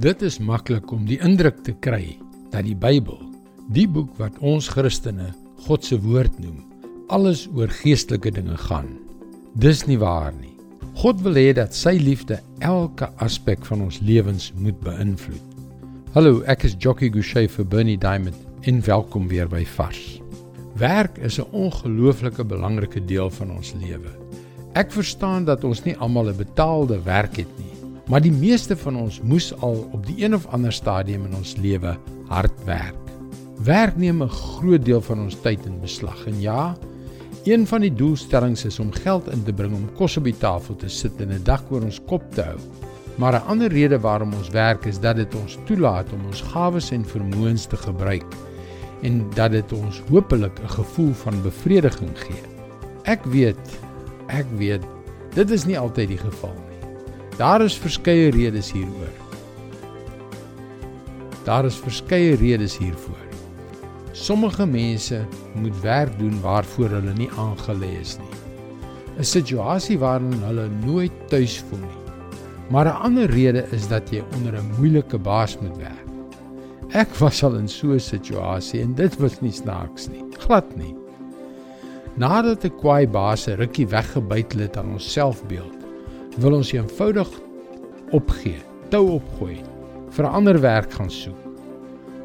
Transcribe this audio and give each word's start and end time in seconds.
Dit 0.00 0.22
is 0.24 0.38
maklik 0.40 0.92
om 0.94 1.02
die 1.04 1.18
indruk 1.20 1.58
te 1.60 1.74
kry 1.84 2.14
dat 2.54 2.64
die 2.64 2.76
Bybel, 2.78 3.18
die 3.68 3.84
boek 3.84 4.14
wat 4.16 4.38
ons 4.40 4.70
Christene 4.72 5.26
God 5.66 5.84
se 5.84 5.98
woord 6.00 6.38
noem, 6.40 6.62
alles 7.12 7.42
oor 7.52 7.68
geestelike 7.82 8.32
dinge 8.32 8.56
gaan. 8.62 8.88
Dis 9.60 9.82
nie 9.84 9.98
waar 10.00 10.32
nie. 10.32 10.54
God 11.02 11.20
wil 11.26 11.36
hê 11.36 11.50
dat 11.58 11.76
sy 11.76 11.98
liefde 12.00 12.38
elke 12.64 13.10
aspek 13.20 13.60
van 13.68 13.84
ons 13.90 14.00
lewens 14.00 14.48
moet 14.56 14.78
beïnvloed. 14.80 15.60
Hallo, 16.14 16.38
ek 16.48 16.64
is 16.70 16.78
Jockey 16.80 17.12
Gouchee 17.12 17.50
vir 17.52 17.68
Bernie 17.68 18.00
Diamond 18.00 18.40
en 18.72 18.80
welkom 18.88 19.28
weer 19.28 19.52
by 19.52 19.66
Vars. 19.76 20.22
Werk 20.80 21.20
is 21.20 21.36
'n 21.36 21.52
ongelooflike 21.52 22.44
belangrike 22.44 23.04
deel 23.04 23.28
van 23.28 23.52
ons 23.52 23.74
lewe. 23.76 24.16
Ek 24.72 24.92
verstaan 24.92 25.44
dat 25.44 25.64
ons 25.64 25.84
nie 25.84 25.96
almal 25.98 26.32
'n 26.32 26.40
betaalde 26.40 27.02
werk 27.04 27.36
het 27.36 27.52
nie. 27.58 27.69
Maar 28.10 28.24
die 28.24 28.34
meeste 28.34 28.74
van 28.76 28.96
ons 28.98 29.20
moes 29.22 29.52
al 29.62 29.84
op 29.94 30.06
die 30.06 30.16
een 30.24 30.34
of 30.34 30.48
ander 30.50 30.72
stadium 30.74 31.28
in 31.28 31.34
ons 31.38 31.54
lewe 31.62 31.92
hard 32.26 32.64
werk. 32.66 32.98
Werk 33.62 33.96
neem 33.96 34.22
'n 34.22 34.28
groot 34.28 34.84
deel 34.84 35.00
van 35.00 35.20
ons 35.20 35.36
tyd 35.40 35.66
in 35.66 35.80
beslag 35.80 36.26
en 36.26 36.40
ja, 36.40 36.76
een 37.44 37.66
van 37.66 37.80
die 37.80 37.94
doelstellings 37.94 38.64
is 38.64 38.78
om 38.78 38.92
geld 38.92 39.28
in 39.28 39.42
te 39.42 39.52
bring 39.52 39.74
om 39.74 39.92
kos 39.94 40.16
op 40.16 40.24
die 40.24 40.38
tafel 40.38 40.76
te 40.76 40.88
sit 40.88 41.20
en 41.20 41.30
'n 41.32 41.42
dak 41.44 41.62
oor 41.70 41.82
ons 41.82 42.00
kop 42.06 42.22
te 42.34 42.42
hou. 42.42 42.58
Maar 43.16 43.32
'n 43.32 43.46
ander 43.46 43.68
rede 43.68 44.00
waarom 44.00 44.34
ons 44.34 44.50
werk 44.50 44.84
is 44.84 45.00
dat 45.00 45.16
dit 45.16 45.34
ons 45.34 45.58
toelaat 45.64 46.12
om 46.12 46.26
ons 46.26 46.40
gawes 46.40 46.90
en 46.90 47.04
vermoëns 47.04 47.66
te 47.66 47.76
gebruik 47.76 48.26
en 49.02 49.30
dat 49.34 49.52
dit 49.52 49.72
ons 49.72 50.02
hopelik 50.08 50.58
'n 50.62 50.68
gevoel 50.68 51.12
van 51.12 51.42
bevrediging 51.42 52.18
gee. 52.18 52.42
Ek 53.02 53.24
weet, 53.24 53.78
ek 54.26 54.46
weet, 54.56 54.82
dit 55.34 55.50
is 55.50 55.64
nie 55.64 55.78
altyd 55.78 56.08
die 56.08 56.18
geval 56.18 56.54
nie. 56.54 56.69
Daar 57.40 57.62
is 57.64 57.78
verskeie 57.80 58.30
redes 58.30 58.68
hieroor. 58.72 59.12
Daar 61.46 61.64
is 61.64 61.78
verskeie 61.80 62.34
redes 62.36 62.74
hiervoor. 62.76 63.22
Sommige 64.12 64.66
mense 64.66 65.22
moet 65.54 65.80
werk 65.80 66.18
doen 66.18 66.36
waarvoor 66.42 66.92
hulle 66.98 67.14
nie 67.16 67.30
aangelê 67.40 67.94
is 68.00 68.18
nie. 68.20 68.36
'n 69.16 69.24
Situasie 69.24 69.98
waarin 69.98 70.36
hulle 70.44 70.68
nooit 70.84 71.16
tuis 71.32 71.56
voel 71.70 71.80
nie. 71.80 72.02
Maar 72.68 72.92
'n 72.92 73.00
ander 73.08 73.30
rede 73.30 73.64
is 73.72 73.88
dat 73.88 74.12
jy 74.12 74.22
onder 74.36 74.60
'n 74.60 74.74
moeilike 74.76 75.18
baas 75.18 75.56
moet 75.58 75.76
werk. 75.76 76.08
Ek 76.92 77.14
was 77.24 77.42
al 77.42 77.56
in 77.56 77.68
so 77.68 77.92
'n 77.92 78.00
situasie 78.00 78.82
en 78.82 78.94
dit 78.94 79.16
was 79.16 79.40
nie 79.40 79.52
snaaks 79.52 80.08
nie. 80.08 80.24
Glad 80.38 80.76
nie. 80.76 80.94
Nadat 82.16 82.64
'n 82.64 82.76
kwaai 82.76 83.08
baas 83.08 83.48
'n 83.48 83.56
rukkie 83.56 83.88
weggebyt 83.88 84.52
het 84.52 84.76
aan 84.76 84.92
ons 84.92 85.12
selfbeeld, 85.12 85.79
wil 86.40 86.56
ons 86.56 86.72
eenvoudig 86.72 87.28
opgee, 88.16 88.60
tou 88.90 89.18
opgooi, 89.18 89.58
vir 90.10 90.24
'n 90.24 90.34
ander 90.38 90.60
werk 90.60 90.92
gaan 90.92 91.10
soek. 91.10 91.40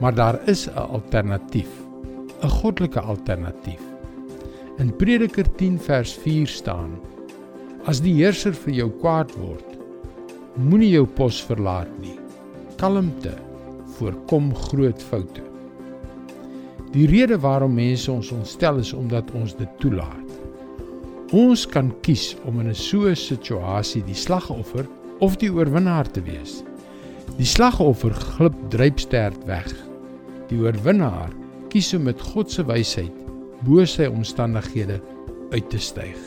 Maar 0.00 0.14
daar 0.14 0.38
is 0.48 0.68
'n 0.68 0.76
alternatief, 0.76 1.70
'n 2.42 2.48
goddelike 2.48 3.00
alternatief. 3.00 3.80
In 4.78 4.96
Prediker 4.96 5.46
10 5.56 5.78
vers 5.78 6.12
4 6.14 6.46
staan: 6.46 6.98
As 7.84 8.00
die 8.00 8.14
heerser 8.14 8.54
vir 8.54 8.74
jou 8.74 8.90
kwaad 8.90 9.32
word, 9.36 9.78
moenie 10.56 10.90
jou 10.90 11.06
pos 11.06 11.42
verlaat 11.42 11.90
nie. 12.00 12.18
Kalmte 12.76 13.34
voorkom 13.96 14.54
groot 14.54 15.02
foute. 15.02 15.42
Die 16.92 17.06
rede 17.06 17.38
waarom 17.40 17.74
mense 17.74 18.12
ons 18.12 18.32
ontstel 18.32 18.78
is 18.78 18.92
omdat 18.92 19.30
ons 19.30 19.56
dit 19.56 19.68
toelaat. 19.78 20.21
Ons 21.32 21.62
kan 21.64 21.88
kies 22.04 22.34
om 22.44 22.58
in 22.60 22.68
'n 22.68 22.74
so 22.74 23.08
'n 23.08 23.16
situasie 23.16 24.02
die 24.04 24.14
slagoffer 24.14 24.86
of 25.20 25.38
die 25.40 25.48
oorwinnaar 25.48 26.04
te 26.04 26.20
wees. 26.20 26.62
Die 27.38 27.46
slagoffer 27.48 28.12
glip 28.12 28.52
drypsterd 28.68 29.46
weg. 29.46 29.72
Die 30.48 30.60
oorwinnaar 30.60 31.32
kies 31.70 31.94
om 31.94 32.02
met 32.02 32.20
God 32.20 32.50
se 32.50 32.62
wysheid 32.62 33.12
bo 33.64 33.84
sy 33.84 34.04
omstandighede 34.04 35.00
uit 35.52 35.70
te 35.70 35.78
styg. 35.78 36.20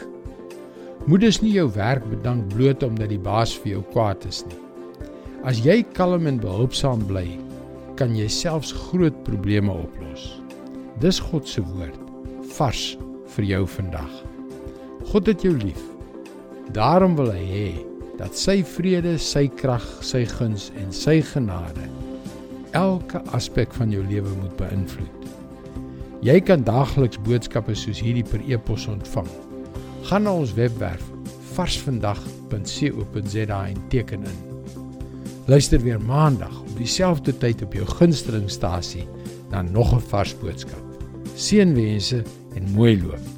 Moet 1.06 1.22
dus 1.22 1.42
nie 1.42 1.54
jou 1.54 1.70
werk 1.76 2.10
bedank 2.10 2.50
bloot 2.56 2.84
omdat 2.84 3.10
die 3.10 3.22
baas 3.22 3.54
vir 3.54 3.72
jou 3.72 3.84
kwaad 3.94 4.26
is 4.26 4.44
nie. 4.48 4.58
As 5.44 5.60
jy 5.62 5.84
kalm 5.94 6.26
en 6.26 6.40
behulpsaam 6.40 7.06
bly, 7.06 7.38
kan 7.96 8.16
jy 8.16 8.28
selfs 8.28 8.74
groot 8.74 9.24
probleme 9.24 9.72
oplos. 9.72 10.42
Dis 11.00 11.20
God 11.20 11.48
se 11.48 11.62
woord 11.62 12.00
vars 12.58 12.98
vir 13.36 13.46
jou 13.46 13.68
vandag. 13.68 14.35
God 15.12 15.28
het 15.28 15.42
jou 15.42 15.58
lief. 15.58 15.82
Daarom 16.74 17.16
wil 17.16 17.32
hy 17.32 17.46
hê 17.46 17.70
dat 18.18 18.38
sy 18.38 18.64
vrede, 18.64 19.18
sy 19.20 19.48
krag, 19.48 19.86
sy 20.02 20.26
guns 20.26 20.72
en 20.80 20.92
sy 20.96 21.20
genade 21.34 21.90
elke 22.76 23.22
aspek 23.32 23.72
van 23.80 23.92
jou 23.94 24.04
lewe 24.04 24.32
moet 24.42 24.58
beïnvloed. 24.60 25.22
Jy 26.26 26.42
kan 26.44 26.66
daagliks 26.68 27.22
boodskappe 27.24 27.76
soos 27.78 28.02
hierdie 28.04 28.26
per 28.28 28.42
e-pos 28.50 28.88
ontvang. 28.92 29.30
Gaan 30.10 30.24
na 30.28 30.34
ons 30.42 30.56
webwerf 30.58 31.06
varsvandag.co.za 31.56 33.62
en 33.70 33.80
teken 33.94 34.28
in. 34.28 34.40
Luister 35.48 35.82
weer 35.82 36.02
maandag 36.02 36.62
op 36.62 36.78
dieselfde 36.80 37.38
tyd 37.38 37.62
op 37.64 37.74
jou 37.78 37.86
gunstelingstasie 38.00 39.08
na 39.52 39.62
nog 39.62 39.94
'n 39.96 40.02
vars 40.10 40.36
boodskap. 40.42 40.84
Seënwense 41.36 42.24
en 42.56 42.72
mooi 42.74 43.02
loop. 43.02 43.35